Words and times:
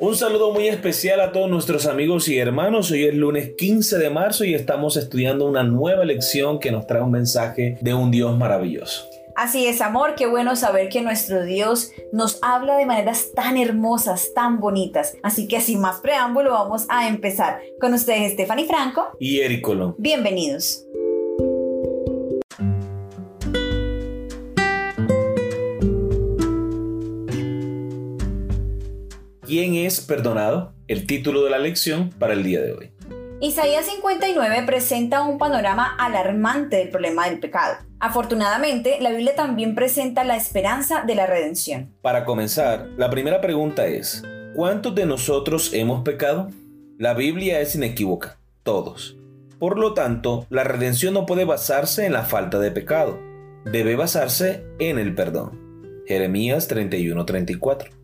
Un 0.00 0.14
saludo 0.14 0.52
muy 0.52 0.68
especial 0.68 1.20
a 1.20 1.32
todos 1.32 1.50
nuestros 1.50 1.86
amigos 1.86 2.28
y 2.28 2.38
hermanos. 2.38 2.92
Hoy 2.92 3.04
es 3.04 3.14
lunes 3.14 3.50
15 3.58 3.98
de 3.98 4.10
marzo 4.10 4.44
y 4.44 4.54
estamos 4.54 4.96
estudiando 4.96 5.44
una 5.44 5.64
nueva 5.64 6.04
lección 6.04 6.60
que 6.60 6.70
nos 6.70 6.86
trae 6.86 7.02
un 7.02 7.10
mensaje 7.10 7.78
de 7.80 7.94
un 7.94 8.12
Dios 8.12 8.38
maravilloso. 8.38 9.08
Así 9.34 9.66
es, 9.66 9.80
amor, 9.80 10.14
qué 10.16 10.28
bueno 10.28 10.54
saber 10.54 10.88
que 10.88 11.00
nuestro 11.00 11.44
Dios 11.44 11.90
nos 12.12 12.38
habla 12.42 12.76
de 12.76 12.86
maneras 12.86 13.32
tan 13.34 13.56
hermosas, 13.56 14.32
tan 14.34 14.60
bonitas. 14.60 15.16
Así 15.24 15.48
que 15.48 15.60
sin 15.60 15.80
más 15.80 16.00
preámbulo, 16.00 16.52
vamos 16.52 16.86
a 16.88 17.08
empezar 17.08 17.60
con 17.80 17.92
ustedes, 17.92 18.34
Stephanie 18.34 18.66
Franco 18.66 19.08
y 19.18 19.40
Eric 19.40 19.62
Colón. 19.62 19.96
Bienvenidos. 19.98 20.84
¿Quién 29.48 29.76
es 29.76 30.02
perdonado? 30.02 30.74
El 30.88 31.06
título 31.06 31.42
de 31.42 31.48
la 31.48 31.56
lección 31.56 32.10
para 32.10 32.34
el 32.34 32.42
día 32.42 32.60
de 32.60 32.72
hoy. 32.72 32.90
Isaías 33.40 33.86
59 33.86 34.64
presenta 34.66 35.22
un 35.22 35.38
panorama 35.38 35.96
alarmante 35.98 36.76
del 36.76 36.90
problema 36.90 37.30
del 37.30 37.40
pecado. 37.40 37.78
Afortunadamente, 37.98 38.98
la 39.00 39.08
Biblia 39.08 39.34
también 39.34 39.74
presenta 39.74 40.22
la 40.22 40.36
esperanza 40.36 41.02
de 41.06 41.14
la 41.14 41.24
redención. 41.24 41.94
Para 42.02 42.26
comenzar, 42.26 42.90
la 42.98 43.08
primera 43.08 43.40
pregunta 43.40 43.86
es, 43.86 44.22
¿cuántos 44.54 44.94
de 44.94 45.06
nosotros 45.06 45.72
hemos 45.72 46.02
pecado? 46.02 46.50
La 46.98 47.14
Biblia 47.14 47.60
es 47.60 47.74
inequívoca, 47.74 48.38
todos. 48.64 49.16
Por 49.58 49.78
lo 49.78 49.94
tanto, 49.94 50.46
la 50.50 50.64
redención 50.64 51.14
no 51.14 51.24
puede 51.24 51.46
basarse 51.46 52.04
en 52.04 52.12
la 52.12 52.24
falta 52.24 52.58
de 52.58 52.70
pecado, 52.70 53.18
debe 53.64 53.96
basarse 53.96 54.66
en 54.78 54.98
el 54.98 55.14
perdón. 55.14 56.04
Jeremías 56.06 56.68
31:34. 56.68 57.97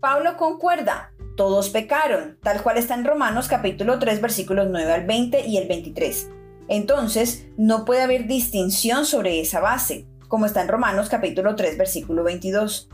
Pablo 0.00 0.36
concuerda, 0.36 1.12
todos 1.36 1.70
pecaron, 1.70 2.38
tal 2.40 2.62
cual 2.62 2.78
está 2.78 2.94
en 2.94 3.04
Romanos 3.04 3.48
capítulo 3.48 3.98
3 3.98 4.20
versículos 4.20 4.68
9 4.70 4.92
al 4.92 5.06
20 5.06 5.44
y 5.48 5.56
el 5.56 5.66
23. 5.66 6.30
Entonces, 6.68 7.48
no 7.56 7.84
puede 7.84 8.02
haber 8.02 8.28
distinción 8.28 9.04
sobre 9.06 9.40
esa 9.40 9.58
base, 9.58 10.06
como 10.28 10.46
está 10.46 10.62
en 10.62 10.68
Romanos 10.68 11.08
capítulo 11.08 11.56
3 11.56 11.76
versículo 11.76 12.22
22. 12.22 12.88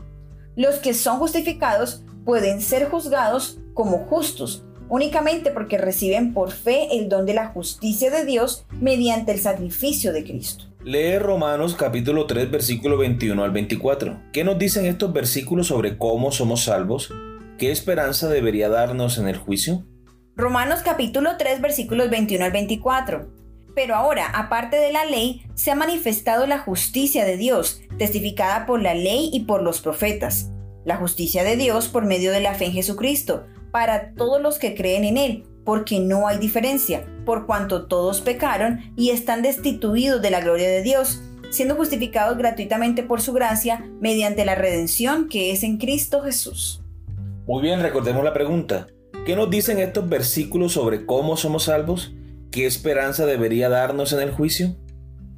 Los 0.55 0.77
que 0.77 0.95
son 0.95 1.19
justificados 1.19 2.03
pueden 2.25 2.59
ser 2.59 2.89
juzgados 2.89 3.59
como 3.75 3.99
justos, 3.99 4.65
únicamente 4.89 5.51
porque 5.51 5.77
reciben 5.77 6.33
por 6.33 6.51
fe 6.51 6.97
el 6.97 7.07
don 7.07 7.27
de 7.27 7.35
la 7.35 7.49
justicia 7.49 8.09
de 8.09 8.25
Dios 8.25 8.65
mediante 8.81 9.31
el 9.31 9.39
sacrificio 9.39 10.11
de 10.11 10.23
Cristo. 10.23 10.65
Lee 10.85 11.17
Romanos 11.17 11.73
capítulo 11.73 12.27
3 12.27 12.51
versículo 12.51 12.95
21 12.95 13.43
al 13.43 13.49
24. 13.49 14.21
¿Qué 14.31 14.43
nos 14.43 14.59
dicen 14.59 14.85
estos 14.85 15.11
versículos 15.11 15.65
sobre 15.65 15.97
cómo 15.97 16.31
somos 16.31 16.65
salvos? 16.65 17.11
¿Qué 17.57 17.71
esperanza 17.71 18.29
debería 18.29 18.69
darnos 18.69 19.17
en 19.17 19.27
el 19.27 19.35
juicio? 19.35 19.83
Romanos 20.35 20.81
capítulo 20.85 21.37
3 21.39 21.59
versículos 21.59 22.11
21 22.11 22.45
al 22.45 22.51
24. 22.51 23.33
Pero 23.73 23.95
ahora, 23.95 24.27
aparte 24.27 24.77
de 24.77 24.91
la 24.91 25.05
ley, 25.05 25.41
se 25.55 25.71
ha 25.71 25.75
manifestado 25.75 26.45
la 26.45 26.59
justicia 26.59 27.25
de 27.25 27.37
Dios, 27.37 27.81
testificada 27.97 28.67
por 28.67 28.79
la 28.79 28.93
ley 28.93 29.31
y 29.33 29.45
por 29.45 29.63
los 29.63 29.81
profetas. 29.81 30.51
La 30.83 30.97
justicia 30.97 31.43
de 31.43 31.55
Dios 31.55 31.87
por 31.87 32.05
medio 32.05 32.31
de 32.31 32.41
la 32.41 32.53
fe 32.53 32.65
en 32.65 32.73
Jesucristo, 32.73 33.47
para 33.71 34.13
todos 34.13 34.39
los 34.39 34.59
que 34.59 34.75
creen 34.75 35.03
en 35.03 35.17
Él 35.17 35.45
porque 35.65 35.99
no 35.99 36.27
hay 36.27 36.37
diferencia, 36.37 37.05
por 37.25 37.45
cuanto 37.45 37.87
todos 37.87 38.21
pecaron 38.21 38.93
y 38.95 39.09
están 39.09 39.41
destituidos 39.41 40.21
de 40.21 40.29
la 40.29 40.39
gloria 40.39 40.69
de 40.69 40.83
Dios, 40.83 41.21
siendo 41.49 41.75
justificados 41.75 42.37
gratuitamente 42.37 43.03
por 43.03 43.21
su 43.21 43.33
gracia 43.33 43.89
mediante 43.99 44.45
la 44.45 44.55
redención 44.55 45.27
que 45.27 45.51
es 45.51 45.63
en 45.63 45.77
Cristo 45.77 46.21
Jesús. 46.21 46.81
Muy 47.47 47.61
bien, 47.61 47.81
recordemos 47.81 48.23
la 48.23 48.33
pregunta. 48.33 48.87
¿Qué 49.25 49.35
nos 49.35 49.49
dicen 49.49 49.79
estos 49.79 50.07
versículos 50.07 50.73
sobre 50.73 51.05
cómo 51.05 51.35
somos 51.35 51.63
salvos? 51.63 52.13
¿Qué 52.51 52.65
esperanza 52.65 53.25
debería 53.25 53.69
darnos 53.69 54.13
en 54.13 54.21
el 54.21 54.31
juicio? 54.31 54.75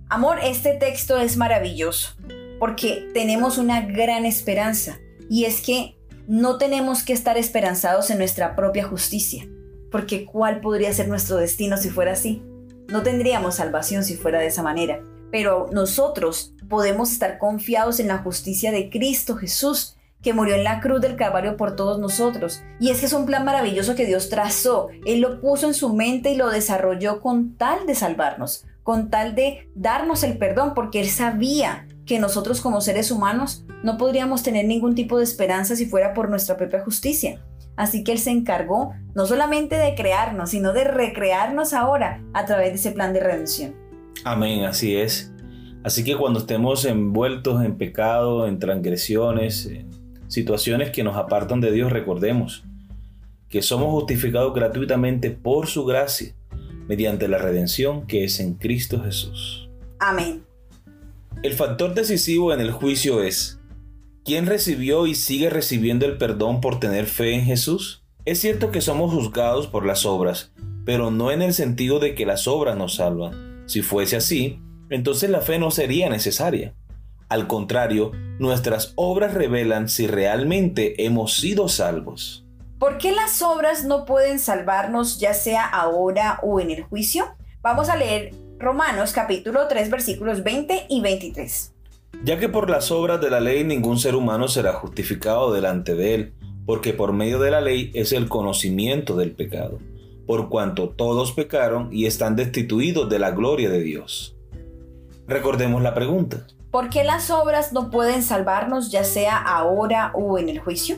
Amor, 0.10 0.40
este 0.44 0.74
texto 0.74 1.18
es 1.18 1.36
maravilloso, 1.36 2.16
porque 2.60 3.10
tenemos 3.14 3.58
una 3.58 3.82
gran 3.82 4.26
esperanza, 4.26 5.00
y 5.30 5.46
es 5.46 5.62
que 5.62 5.98
no 6.28 6.58
tenemos 6.58 7.04
que 7.04 7.14
estar 7.14 7.38
esperanzados 7.38 8.10
en 8.10 8.18
nuestra 8.18 8.56
propia 8.56 8.86
justicia 8.86 9.48
porque 9.92 10.26
¿cuál 10.26 10.62
podría 10.62 10.94
ser 10.94 11.08
nuestro 11.08 11.38
destino 11.38 11.78
si 11.78 11.90
fuera 11.90 12.14
así? 12.14 12.44
No 12.88 13.04
tendríamos 13.04 13.56
salvación 13.56 14.04
si 14.04 14.16
fuera 14.16 14.40
de 14.40 14.48
esa 14.48 14.64
manera. 14.64 15.02
Pero 15.32 15.68
nosotros 15.72 16.54
podemos 16.70 17.12
estar 17.12 17.38
confiados 17.38 18.00
en 18.00 18.08
la 18.08 18.20
justicia 18.20 18.72
de 18.72 18.90
Cristo 18.90 19.36
Jesús, 19.36 19.96
que 20.22 20.34
murió 20.34 20.56
en 20.56 20.64
la 20.64 20.80
cruz 20.80 21.02
del 21.02 21.16
Calvario 21.16 21.58
por 21.58 21.76
todos 21.76 22.00
nosotros. 22.00 22.64
Y 22.80 22.90
es 22.90 23.00
que 23.00 23.06
es 23.06 23.14
un 23.14 23.26
plan 23.26 23.46
maravilloso 23.46 23.96
que 23.96 24.06
Dios 24.06 24.30
trazó. 24.30 24.88
Él 25.06 25.22
lo 25.22 25.42
puso 25.42 25.68
en 25.68 25.74
su 25.74 25.94
mente 25.94 26.32
y 26.32 26.36
lo 26.36 26.50
desarrolló 26.50 27.22
con 27.22 27.56
tal 27.56 27.86
de 27.86 27.96
salvarnos, 27.96 28.66
con 28.84 29.10
tal 29.10 29.36
de 29.36 29.70
darnos 29.76 30.24
el 30.24 30.38
perdón, 30.38 30.74
porque 30.74 31.02
Él 31.02 31.10
sabía 31.10 31.88
que 32.06 32.20
nosotros 32.20 32.62
como 32.62 32.82
seres 32.82 33.12
humanos 33.12 33.66
no 33.84 33.98
podríamos 33.98 34.42
tener 34.42 34.66
ningún 34.66 34.96
tipo 34.96 35.18
de 35.18 35.26
esperanza 35.26 35.76
si 35.76 35.86
fuera 35.86 36.14
por 36.14 36.30
nuestra 36.30 36.58
propia 36.58 36.84
justicia. 36.84 37.40
Así 37.78 38.04
que 38.04 38.12
Él 38.12 38.20
se 38.20 38.32
encargó 38.32 38.94
no 39.16 39.26
solamente 39.26 39.78
de 39.78 39.96
crearnos, 39.96 40.50
sino 40.50 40.74
de 40.74 40.84
recrearnos 40.84 41.74
ahora 41.74 42.22
a 42.34 42.46
través 42.46 42.70
de 42.70 42.76
ese 42.76 42.92
plan 42.92 43.14
de 43.14 43.22
redención. 43.22 43.76
Amén, 44.26 44.66
así 44.66 44.96
es. 44.96 45.32
Así 45.84 46.04
que 46.04 46.18
cuando 46.18 46.40
estemos 46.40 46.84
envueltos 46.84 47.64
en 47.64 47.78
pecado, 47.78 48.48
en 48.48 48.60
transgresiones, 48.60 49.68
en 49.68 49.88
situaciones 50.28 50.90
que 50.90 51.04
nos 51.04 51.16
apartan 51.16 51.62
de 51.62 51.72
Dios, 51.72 51.92
recordemos 51.92 52.66
que 53.48 53.62
somos 53.62 53.92
justificados 53.92 54.54
gratuitamente 54.54 55.30
por 55.30 55.68
su 55.68 55.86
gracia, 55.86 56.34
mediante 56.88 57.28
la 57.28 57.38
redención 57.38 58.06
que 58.08 58.24
es 58.24 58.40
en 58.40 58.56
Cristo 58.56 59.02
Jesús. 59.02 59.70
Amén. 60.00 60.44
El 61.44 61.54
factor 61.54 61.94
decisivo 61.94 62.52
en 62.54 62.60
el 62.60 62.72
juicio 62.72 63.22
es 63.22 63.60
¿Quién 64.28 64.46
recibió 64.46 65.08
y 65.08 65.16
sigue 65.16 65.50
recibiendo 65.50 66.06
el 66.06 66.18
perdón 66.18 66.60
por 66.60 66.82
tener 66.82 67.06
fe 67.06 67.34
en 67.34 67.46
Jesús? 67.46 68.04
Es 68.26 68.42
cierto 68.42 68.72
que 68.72 68.82
somos 68.82 69.14
juzgados 69.14 69.68
por 69.68 69.86
las 69.86 70.06
obras, 70.06 70.52
pero 70.86 71.12
no 71.12 71.32
en 71.32 71.42
el 71.42 71.54
sentido 71.54 72.00
de 72.00 72.14
que 72.14 72.26
las 72.26 72.46
obras 72.46 72.76
nos 72.76 72.96
salvan. 72.96 73.64
Si 73.68 73.82
fuese 73.82 74.18
así, 74.18 74.62
entonces 74.90 75.30
la 75.30 75.40
fe 75.40 75.60
no 75.60 75.72
sería 75.72 76.10
necesaria. 76.10 76.76
Al 77.30 77.48
contrario, 77.48 78.12
nuestras 78.38 78.92
obras 78.98 79.34
revelan 79.34 79.88
si 79.88 80.08
realmente 80.08 81.06
hemos 81.06 81.36
sido 81.36 81.70
salvos. 81.70 82.46
¿Por 82.80 82.98
qué 82.98 83.14
las 83.14 83.42
obras 83.42 83.86
no 83.86 84.04
pueden 84.04 84.40
salvarnos 84.40 85.22
ya 85.22 85.34
sea 85.34 85.66
ahora 85.66 86.42
o 86.44 86.60
en 86.60 86.72
el 86.72 86.84
juicio? 86.84 87.34
Vamos 87.62 87.88
a 87.88 87.96
leer 87.96 88.36
Romanos 88.60 89.14
capítulo 89.14 89.70
3 89.70 89.90
versículos 89.90 90.44
20 90.44 90.88
y 90.90 91.00
23 91.00 91.77
ya 92.24 92.40
que 92.40 92.50
por 92.50 92.70
las 92.70 92.92
obras 92.92 93.22
de 93.22 93.30
la 93.30 93.40
ley 93.40 93.64
ningún 93.64 94.00
ser 94.00 94.16
humano 94.16 94.48
será 94.48 94.74
justificado 94.74 95.54
delante 95.54 95.96
de 95.96 96.16
él, 96.16 96.34
porque 96.66 96.94
por 96.94 97.14
medio 97.14 97.40
de 97.40 97.52
la 97.52 97.62
ley 97.62 97.92
es 97.94 98.12
el 98.12 98.28
conocimiento 98.28 99.16
del 99.16 99.32
pecado, 99.32 99.80
por 100.26 100.50
cuanto 100.50 100.90
todos 100.90 101.32
pecaron 101.32 101.90
y 101.92 102.06
están 102.06 102.36
destituidos 102.36 103.10
de 103.10 103.20
la 103.20 103.32
gloria 103.32 103.70
de 103.70 103.82
Dios. 103.82 104.36
Recordemos 105.28 105.82
la 105.82 105.94
pregunta. 105.94 106.48
¿Por 106.72 106.90
qué 106.90 107.04
las 107.04 107.32
obras 107.32 107.74
no 107.74 107.90
pueden 107.90 108.22
salvarnos 108.22 108.92
ya 108.92 109.04
sea 109.04 109.38
ahora 109.38 110.12
o 110.14 110.38
en 110.38 110.50
el 110.50 110.60
juicio? 110.60 110.98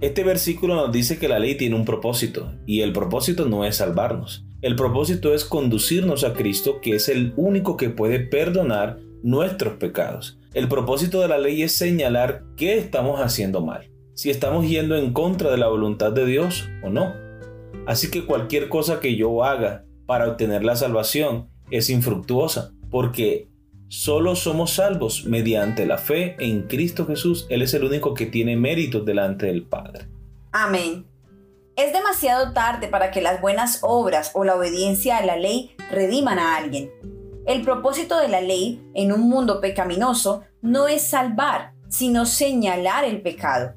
Este 0.00 0.24
versículo 0.24 0.74
nos 0.74 0.92
dice 0.92 1.18
que 1.18 1.28
la 1.28 1.38
ley 1.38 1.56
tiene 1.56 1.76
un 1.76 1.84
propósito, 1.84 2.52
y 2.66 2.80
el 2.80 2.92
propósito 2.92 3.46
no 3.46 3.64
es 3.64 3.76
salvarnos. 3.76 4.46
El 4.62 4.76
propósito 4.76 5.34
es 5.34 5.44
conducirnos 5.44 6.24
a 6.24 6.32
Cristo, 6.34 6.80
que 6.80 6.94
es 6.94 7.08
el 7.08 7.32
único 7.36 7.76
que 7.76 7.90
puede 7.90 8.20
perdonar 8.20 8.98
nuestros 9.22 9.74
pecados. 9.74 10.38
El 10.54 10.68
propósito 10.68 11.20
de 11.20 11.28
la 11.28 11.38
ley 11.38 11.62
es 11.62 11.76
señalar 11.76 12.44
qué 12.56 12.78
estamos 12.78 13.20
haciendo 13.20 13.60
mal, 13.60 13.90
si 14.14 14.30
estamos 14.30 14.68
yendo 14.68 14.96
en 14.96 15.12
contra 15.12 15.50
de 15.50 15.58
la 15.58 15.68
voluntad 15.68 16.12
de 16.12 16.26
Dios 16.26 16.68
o 16.82 16.90
no. 16.90 17.14
Así 17.86 18.10
que 18.10 18.26
cualquier 18.26 18.68
cosa 18.68 19.00
que 19.00 19.16
yo 19.16 19.44
haga 19.44 19.84
para 20.06 20.28
obtener 20.28 20.64
la 20.64 20.76
salvación 20.76 21.48
es 21.70 21.88
infructuosa, 21.88 22.72
porque 22.90 23.48
solo 23.88 24.34
somos 24.34 24.72
salvos 24.72 25.24
mediante 25.24 25.86
la 25.86 25.98
fe 25.98 26.36
en 26.38 26.62
Cristo 26.62 27.06
Jesús. 27.06 27.46
Él 27.48 27.62
es 27.62 27.74
el 27.74 27.84
único 27.84 28.14
que 28.14 28.26
tiene 28.26 28.56
méritos 28.56 29.04
delante 29.04 29.46
del 29.46 29.62
Padre. 29.62 30.08
Amén. 30.52 31.06
Es 31.76 31.92
demasiado 31.92 32.52
tarde 32.52 32.88
para 32.88 33.10
que 33.10 33.22
las 33.22 33.40
buenas 33.40 33.78
obras 33.82 34.32
o 34.34 34.44
la 34.44 34.56
obediencia 34.56 35.16
a 35.16 35.24
la 35.24 35.36
ley 35.36 35.76
rediman 35.90 36.38
a 36.38 36.56
alguien. 36.56 36.90
El 37.46 37.62
propósito 37.62 38.18
de 38.18 38.28
la 38.28 38.40
ley 38.40 38.82
en 38.94 39.12
un 39.12 39.28
mundo 39.28 39.60
pecaminoso 39.60 40.42
no 40.62 40.88
es 40.88 41.08
salvar, 41.08 41.72
sino 41.88 42.26
señalar 42.26 43.04
el 43.04 43.22
pecado. 43.22 43.74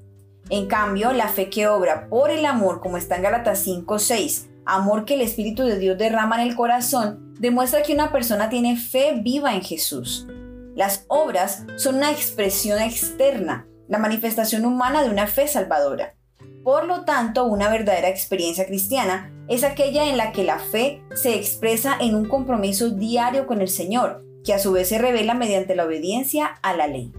En 0.50 0.68
cambio, 0.68 1.14
la 1.14 1.30
fe 1.30 1.50
que 1.50 1.68
obra 1.68 2.08
por 2.10 2.30
el 2.30 2.46
amor, 2.46 2.82
como 2.82 2.98
está 2.98 3.16
en 3.16 3.24
Galatas 3.24 3.66
5:6, 3.66 4.50
amor 4.66 5.06
que 5.06 5.16
el 5.16 5.22
Espíritu 5.22 5.64
de 5.64 5.80
Dios 5.80 5.98
derrama 5.98 6.42
en 6.42 6.50
el 6.50 6.56
corazón, 6.56 7.34
demuestra 7.40 7.82
que 7.82 7.94
una 7.94 8.12
persona 8.12 8.50
tiene 8.50 8.78
fe 8.78 9.20
viva 9.22 9.54
en 9.56 9.62
Jesús. 9.62 10.28
Las 10.76 11.06
obras 11.08 11.66
son 11.78 11.96
una 11.96 12.12
expresión 12.12 12.82
externa, 12.82 13.68
la 13.88 14.00
manifestación 14.00 14.66
humana 14.66 15.04
de 15.04 15.10
una 15.10 15.28
fe 15.28 15.48
salvadora. 15.48 16.16
Por 16.64 16.86
lo 16.86 17.04
tanto, 17.04 17.44
una 17.44 17.70
verdadera 17.70 18.08
experiencia 18.08 18.66
cristiana 18.66 19.34
es 19.50 19.66
aquella 19.66 20.10
en 20.10 20.16
la 20.16 20.32
que 20.32 20.46
la 20.46 20.60
fe 20.60 21.02
se 21.14 21.36
expresa 21.36 21.98
en 22.00 22.16
un 22.16 22.26
compromiso 22.26 22.90
diario 22.90 23.48
con 23.48 23.60
el 23.60 23.68
Señor, 23.68 24.24
que 24.46 24.54
a 24.54 24.60
su 24.60 24.72
vez 24.72 24.88
se 24.88 24.98
revela 24.98 25.34
mediante 25.34 25.76
la 25.76 25.84
obediencia 25.84 26.46
a 26.62 26.74
la 26.74 26.88
ley. 26.88 27.12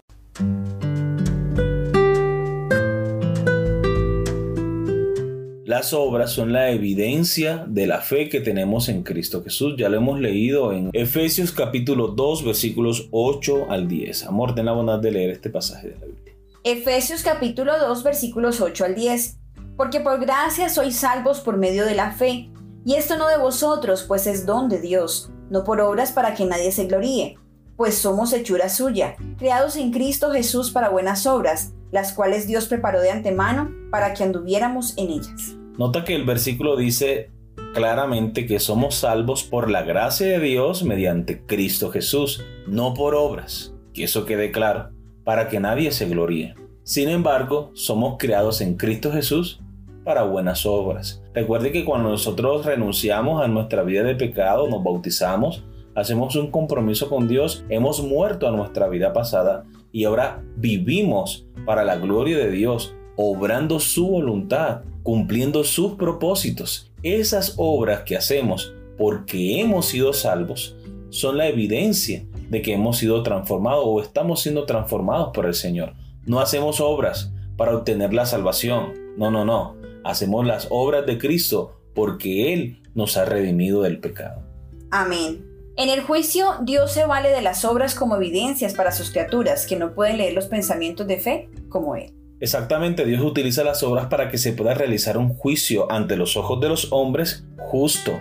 Las 5.67 5.93
obras 5.93 6.31
son 6.31 6.55
la 6.55 6.71
evidencia 6.71 7.67
de 7.69 7.87
la 7.87 8.01
fe 8.01 8.31
que 8.31 8.41
tenemos 8.41 8.89
en 8.89 9.03
Cristo 9.03 9.43
Jesús. 9.43 9.75
Ya 9.77 9.91
lo 9.91 9.99
hemos 9.99 10.21
leído 10.21 10.73
en 10.73 10.89
Efesios 10.95 11.53
capítulo 11.53 12.09
2 12.09 12.45
versículos 12.45 13.09
8 13.11 13.67
al 13.69 13.89
10. 13.89 14.25
Amor, 14.25 14.55
ten 14.55 14.65
la 14.65 14.73
bondad 14.73 15.01
de 15.01 15.11
leer 15.11 15.31
este 15.31 15.51
pasaje 15.51 15.89
de 15.89 15.95
la 15.99 16.07
Biblia. 16.07 16.24
Efesios 16.67 17.23
capítulo 17.23 17.79
2 17.79 18.03
versículos 18.03 18.63
8 18.63 18.87
al 18.87 18.95
10. 18.95 19.39
Porque 19.77 20.01
por 20.01 20.19
gracia 20.19 20.71
sois 20.71 20.97
salvos 20.97 21.41
por 21.41 21.59
medio 21.59 21.85
de 21.85 21.95
la 21.95 22.13
fe, 22.13 22.51
y 22.87 22.95
esto 22.95 23.19
no 23.19 23.29
de 23.29 23.37
vosotros, 23.37 24.05
pues 24.09 24.27
es 24.27 24.47
don 24.47 24.71
de 24.71 24.81
Dios, 24.81 25.31
no 25.51 25.63
por 25.63 25.83
obras 25.83 26.13
para 26.13 26.35
que 26.35 26.47
nadie 26.47 26.73
se 26.73 26.87
gloríe, 26.87 27.37
pues 27.77 27.97
somos 27.99 28.33
hechura 28.33 28.71
suya, 28.71 29.15
creados 29.37 29.77
en 29.77 29.93
Cristo 29.93 30.31
Jesús 30.31 30.71
para 30.71 30.89
buenas 30.89 31.27
obras, 31.27 31.75
las 31.93 32.15
cuales 32.15 32.47
Dios 32.47 32.67
preparó 32.67 33.03
de 33.03 33.11
antemano 33.11 33.71
para 33.91 34.15
que 34.15 34.25
anduviéramos 34.25 34.97
en 34.97 35.11
ellas. 35.11 35.57
Nota 35.77 36.03
que 36.03 36.15
el 36.15 36.25
versículo 36.25 36.79
dice 36.79 37.31
claramente 37.75 38.47
que 38.47 38.59
somos 38.59 38.95
salvos 38.95 39.45
por 39.45 39.69
la 39.71 39.83
gracia 39.83 40.27
de 40.29 40.41
Dios 40.41 40.83
mediante 40.83 41.45
Cristo 41.45 41.91
Jesús, 41.91 42.43
no 42.67 42.95
por 42.95 43.15
obras, 43.15 43.75
que 43.93 44.05
eso 44.05 44.25
quede 44.25 44.51
claro 44.51 44.94
para 45.25 45.49
que 45.49 45.61
nadie 45.61 45.91
se 45.91 46.07
gloríe. 46.07 46.55
Sin 46.83 47.09
embargo, 47.09 47.71
somos 47.75 48.17
creados 48.19 48.61
en 48.61 48.77
Cristo 48.77 49.11
Jesús 49.11 49.61
para 50.05 50.23
buenas 50.25 50.67
obras. 50.67 51.23
Recuerde 51.33 51.73
que 51.73 51.85
cuando 51.85 52.11
nosotros 52.11 52.67
renunciamos 52.67 53.43
a 53.43 53.49
nuestra 53.49 53.83
vida 53.83 54.03
de 54.03 54.15
pecado, 54.15 54.69
nos 54.69 54.85
bautizamos, 54.85 55.65
hacemos 55.95 56.37
un 56.37 56.51
compromiso 56.51 57.09
con 57.09 57.27
Dios, 57.27 57.65
hemos 57.71 58.03
muerto 58.03 58.47
a 58.47 58.53
nuestra 58.53 58.87
vida 58.89 59.13
pasada 59.13 59.65
y 59.93 60.05
ahora 60.05 60.43
vivimos 60.57 61.47
para 61.65 61.85
la 61.85 61.97
gloria 61.97 62.37
de 62.37 62.51
Dios, 62.51 62.95
obrando 63.17 63.81
su 63.81 64.09
voluntad, 64.09 64.83
cumpliendo 65.03 65.65
sus 65.65 65.93
propósitos. 65.93 66.93
Esas 67.03 67.55
obras 67.57 68.03
que 68.03 68.17
hacemos 68.17 68.75
porque 68.99 69.61
hemos 69.61 69.87
sido 69.87 70.13
salvos 70.13 70.77
son 71.09 71.39
la 71.39 71.49
evidencia 71.49 72.25
de 72.55 72.63
que 72.63 72.73
hemos 72.73 72.99
sido 72.99 73.23
transformados 73.23 73.85
o 73.85 74.01
estamos 74.01 74.41
siendo 74.41 74.65
transformados 74.65 75.31
por 75.35 75.45
el 75.47 75.55
Señor. 75.55 75.95
No 76.25 76.41
hacemos 76.41 76.81
obras 76.81 77.33
para 77.57 77.77
obtener 77.77 78.15
la 78.15 78.27
salvación. 78.27 78.95
No, 79.17 79.31
no, 79.31 79.45
no. 79.45 79.77
Hacemos 80.05 80.47
las 80.47 80.69
obras 80.71 81.05
de 81.05 81.19
Cristo 81.19 81.81
porque 81.95 82.53
Él 82.53 82.83
nos 82.95 83.17
ha 83.17 83.25
redimido 83.25 83.83
del 83.83 83.99
pecado. 84.01 84.43
Amén. 84.91 85.45
En 85.77 85.89
el 85.89 86.03
juicio, 86.03 86.47
Dios 86.63 86.93
se 86.93 87.05
vale 87.05 87.31
de 87.31 87.43
las 87.43 87.65
obras 87.65 87.97
como 87.97 88.17
evidencias 88.17 88.75
para 88.75 88.93
sus 88.93 89.11
criaturas 89.11 89.67
que 89.67 89.77
no 89.77 89.93
pueden 89.93 90.19
leer 90.19 90.33
los 90.33 90.47
pensamientos 90.47 91.07
de 91.09 91.19
fe 91.19 91.49
como 91.69 91.97
Él. 91.97 92.15
Exactamente, 92.39 93.05
Dios 93.05 93.23
utiliza 93.23 93.65
las 93.65 93.83
obras 93.83 94.07
para 94.07 94.31
que 94.31 94.39
se 94.39 94.53
pueda 94.53 94.75
realizar 94.75 95.19
un 95.19 95.35
juicio 95.35 95.91
ante 95.91 96.17
los 96.17 96.37
ojos 96.37 96.61
de 96.61 96.69
los 96.69 96.93
hombres 96.93 97.45
justo, 97.59 98.13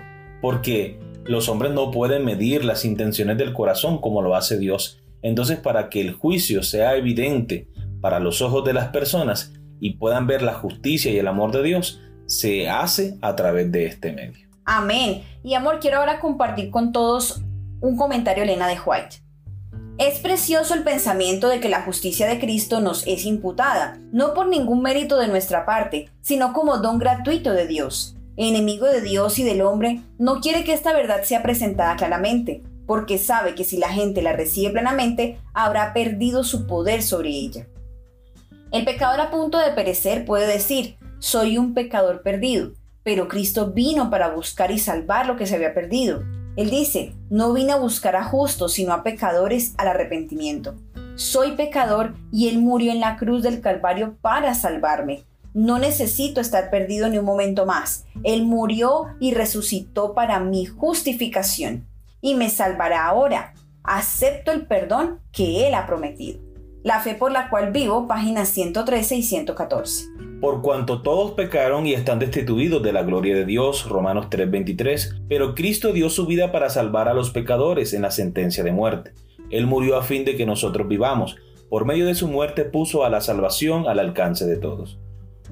porque 0.42 1.00
los 1.26 1.48
hombres 1.48 1.72
no 1.72 1.92
pueden 1.92 2.26
medir 2.26 2.66
las 2.66 2.86
intenciones 2.86 3.38
del 3.38 3.54
corazón 3.54 4.02
como 4.02 4.22
lo 4.22 4.36
hace 4.36 4.58
Dios. 4.58 5.00
Entonces, 5.22 5.58
para 5.58 5.90
que 5.90 6.02
el 6.02 6.14
juicio 6.14 6.64
sea 6.64 6.96
evidente 6.96 7.70
para 8.02 8.20
los 8.20 8.42
ojos 8.42 8.66
de 8.66 8.74
las 8.74 8.90
personas 8.90 9.54
y 9.80 9.92
puedan 9.92 10.28
ver 10.28 10.42
la 10.42 10.54
justicia 10.54 11.12
y 11.12 11.18
el 11.18 11.28
amor 11.28 11.52
de 11.52 11.64
Dios, 11.64 12.02
se 12.26 12.70
hace 12.70 13.18
a 13.22 13.36
través 13.36 13.72
de 13.72 13.86
este 13.86 14.12
medio. 14.12 14.50
Amén. 14.66 15.24
Y 15.44 15.54
amor, 15.54 15.80
quiero 15.80 16.00
ahora 16.00 16.20
compartir 16.20 16.72
con 16.72 16.92
todos 16.92 17.42
un 17.80 17.98
comentario 17.98 18.44
Elena 18.44 18.68
de 18.68 18.78
White. 18.86 19.18
Es 19.98 20.20
precioso 20.20 20.74
el 20.74 20.84
pensamiento 20.84 21.50
de 21.50 21.60
que 21.60 21.70
la 21.70 21.84
justicia 21.84 22.28
de 22.28 22.40
Cristo 22.40 22.82
nos 22.82 23.06
es 23.06 23.26
imputada, 23.26 24.00
no 24.12 24.34
por 24.34 24.48
ningún 24.48 24.82
mérito 24.82 25.20
de 25.20 25.28
nuestra 25.28 25.66
parte, 25.66 26.10
sino 26.22 26.52
como 26.52 26.78
don 26.78 26.98
gratuito 26.98 27.52
de 27.54 27.68
Dios 27.68 28.18
enemigo 28.38 28.86
de 28.88 29.02
Dios 29.02 29.40
y 29.40 29.44
del 29.44 29.62
hombre, 29.62 30.02
no 30.18 30.40
quiere 30.42 30.64
que 30.64 30.74
esta 30.74 30.94
verdad 30.94 31.24
sea 31.24 31.44
presentada 31.44 31.96
claramente, 31.96 32.64
porque 32.86 33.18
sabe 33.18 33.56
que 33.56 33.64
si 33.64 33.78
la 33.78 33.90
gente 33.90 34.22
la 34.22 34.34
recibe 34.34 34.72
plenamente, 34.72 35.38
habrá 35.54 35.94
perdido 35.94 36.44
su 36.44 36.68
poder 36.68 37.04
sobre 37.04 37.30
ella. 37.30 37.68
El 38.72 38.86
pecador 38.86 39.22
a 39.22 39.30
punto 39.30 39.60
de 39.60 39.72
perecer 39.72 40.26
puede 40.26 40.48
decir, 40.48 40.98
soy 41.20 41.58
un 41.58 41.74
pecador 41.74 42.22
perdido, 42.22 42.74
pero 43.04 43.28
Cristo 43.28 43.72
vino 43.72 44.10
para 44.10 44.30
buscar 44.30 44.72
y 44.72 44.80
salvar 44.80 45.28
lo 45.28 45.36
que 45.36 45.46
se 45.46 45.56
había 45.56 45.74
perdido. 45.74 46.24
Él 46.56 46.70
dice, 46.70 47.14
no 47.30 47.54
vine 47.54 47.74
a 47.74 47.78
buscar 47.78 48.16
a 48.16 48.24
justos, 48.24 48.74
sino 48.74 48.94
a 48.94 49.04
pecadores 49.04 49.74
al 49.78 49.88
arrepentimiento. 49.90 50.76
Soy 51.16 51.52
pecador 51.52 52.16
y 52.32 52.50
Él 52.50 52.58
murió 52.60 52.92
en 52.92 53.00
la 53.00 53.18
cruz 53.18 53.44
del 53.44 53.62
Calvario 53.62 54.18
para 54.22 54.56
salvarme. 54.56 55.24
No 55.54 55.78
necesito 55.78 56.42
estar 56.42 56.72
perdido 56.72 57.10
ni 57.10 57.20
un 57.20 57.26
momento 57.26 57.66
más. 57.66 58.06
Él 58.24 58.44
murió 58.44 59.08
y 59.20 59.34
resucitó 59.34 60.14
para 60.14 60.40
mi 60.40 60.66
justificación 60.66 61.88
y 62.22 62.34
me 62.34 62.50
salvará 62.50 63.06
ahora. 63.06 63.54
Acepto 63.84 64.52
el 64.52 64.66
perdón 64.66 65.20
que 65.32 65.68
Él 65.68 65.76
ha 65.76 65.86
prometido. 65.86 66.40
La 66.84 67.00
fe 67.02 67.16
por 67.16 67.32
la 67.32 67.50
cual 67.50 67.72
vivo, 67.72 68.08
páginas 68.08 68.50
113 68.50 69.16
y 69.16 69.24
114. 69.24 70.06
Por 70.42 70.62
cuanto 70.62 71.02
todos 71.02 71.32
pecaron 71.32 71.86
y 71.86 71.94
están 71.94 72.20
destituidos 72.20 72.82
de 72.84 72.92
la 72.92 73.04
gloria 73.04 73.36
de 73.36 73.46
Dios, 73.46 73.88
Romanos 73.88 74.28
3:23, 74.30 75.22
pero 75.30 75.56
Cristo 75.56 75.94
dio 75.94 76.10
su 76.10 76.26
vida 76.26 76.52
para 76.52 76.70
salvar 76.70 77.08
a 77.08 77.14
los 77.14 77.30
pecadores 77.30 77.94
en 77.94 78.02
la 78.02 78.12
sentencia 78.12 78.64
de 78.64 78.74
muerte. 78.74 79.14
Él 79.52 79.68
murió 79.68 79.98
a 79.98 80.04
fin 80.04 80.26
de 80.26 80.36
que 80.36 80.46
nosotros 80.46 80.88
vivamos. 80.88 81.38
Por 81.70 81.86
medio 81.86 82.06
de 82.06 82.16
su 82.16 82.28
muerte 82.28 82.66
puso 82.66 83.06
a 83.06 83.10
la 83.10 83.22
salvación 83.22 83.88
al 83.88 84.00
alcance 84.00 84.46
de 84.46 84.58
todos. 84.58 85.00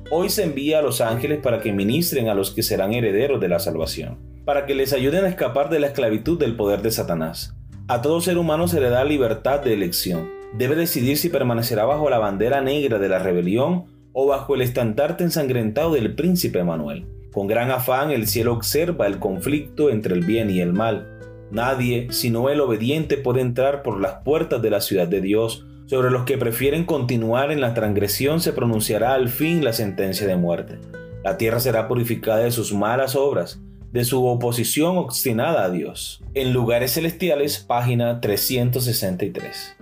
Hoy 0.10 0.30
se 0.30 0.44
envía 0.44 0.80
a 0.80 0.82
los 0.82 1.02
ángeles 1.02 1.40
para 1.42 1.62
que 1.62 1.72
ministren 1.72 2.28
a 2.28 2.34
los 2.34 2.52
que 2.52 2.64
serán 2.64 2.94
herederos 2.94 3.40
de 3.40 3.48
la 3.48 3.60
salvación, 3.60 4.18
para 4.46 4.66
que 4.66 4.76
les 4.76 4.94
ayuden 4.94 5.26
a 5.26 5.30
escapar 5.30 5.70
de 5.70 5.80
la 5.80 5.88
esclavitud 5.88 6.40
del 6.40 6.56
poder 6.56 6.82
de 6.82 6.92
Satanás. 6.92 7.56
A 7.88 8.02
todo 8.02 8.22
ser 8.22 8.38
humano 8.38 8.68
se 8.68 8.80
le 8.82 8.90
da 8.90 9.04
libertad 9.04 9.62
de 9.62 9.74
elección. 9.74 10.30
Debe 10.58 10.76
decidir 10.76 11.18
si 11.18 11.30
permanecerá 11.30 11.86
bajo 11.86 12.10
la 12.10 12.20
bandera 12.20 12.62
negra 12.62 13.00
de 13.00 13.10
la 13.10 13.20
rebelión 13.20 13.86
o 14.14 14.28
bajo 14.28 14.56
el 14.56 14.62
estandarte 14.62 15.24
ensangrentado 15.24 15.94
del 15.94 16.16
príncipe 16.16 16.64
Manuel. 16.64 17.06
Con 17.32 17.48
gran 17.48 17.72
afán 17.72 18.12
el 18.12 18.28
cielo 18.28 18.54
observa 18.54 19.08
el 19.08 19.20
conflicto 19.20 19.90
entre 19.90 20.14
el 20.14 20.26
bien 20.26 20.50
y 20.50 20.60
el 20.60 20.74
mal. 20.74 21.08
Nadie, 21.52 22.08
sino 22.12 22.50
el 22.50 22.60
obediente, 22.62 23.18
puede 23.18 23.42
entrar 23.42 23.84
por 23.84 24.00
las 24.00 24.24
puertas 24.24 24.62
de 24.62 24.70
la 24.70 24.82
ciudad 24.82 25.08
de 25.08 25.22
Dios, 25.22 25.66
sobre 25.92 26.10
los 26.10 26.24
que 26.24 26.38
prefieren 26.38 26.86
continuar 26.86 27.52
en 27.52 27.60
la 27.60 27.74
transgresión 27.74 28.40
se 28.40 28.54
pronunciará 28.54 29.14
al 29.14 29.28
fin 29.28 29.62
la 29.62 29.74
sentencia 29.74 30.26
de 30.26 30.38
muerte. 30.38 30.80
La 31.22 31.36
tierra 31.36 31.60
será 31.60 31.90
purificada 31.90 32.38
de 32.38 32.52
sus 32.52 32.72
malas 32.72 33.18
obras, 33.18 33.60
de 33.92 34.06
su 34.06 34.26
oposición 34.26 34.98
obstinada 34.98 35.66
a 35.66 35.70
Dios. 35.70 36.24
En 36.34 36.54
lugares 36.54 36.94
celestiales, 36.94 37.60
página 37.60 38.22
363. 38.22 39.76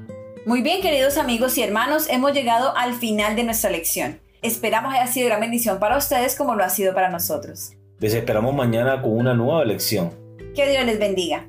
Muy 0.48 0.64
bien, 0.64 0.82
queridos 0.82 1.18
amigos 1.18 1.56
y 1.60 1.62
hermanos, 1.62 2.08
hemos 2.10 2.34
llegado 2.34 2.76
al 2.76 2.96
final 2.96 3.36
de 3.36 3.44
nuestra 3.44 3.70
lección. 3.70 4.20
Esperamos 4.42 4.92
haya 4.92 5.06
sido 5.06 5.28
gran 5.28 5.42
bendición 5.42 5.78
para 5.78 5.96
ustedes 5.96 6.36
como 6.36 6.56
lo 6.56 6.64
ha 6.64 6.70
sido 6.70 6.96
para 6.96 7.12
nosotros. 7.12 7.74
Les 8.00 8.16
esperamos 8.16 8.56
mañana 8.56 9.04
con 9.04 9.16
una 9.16 9.36
nueva 9.36 9.64
lección. 9.64 10.10
Que 10.56 10.72
Dios 10.72 10.84
les 10.88 10.98
bendiga. 10.98 11.48